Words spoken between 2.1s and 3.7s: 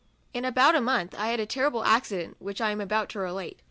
dent, which I am about to relate.